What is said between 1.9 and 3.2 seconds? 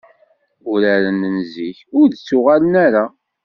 ur d-ttuɣalen ara.